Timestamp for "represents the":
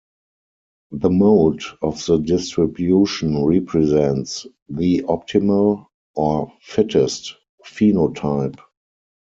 3.45-5.03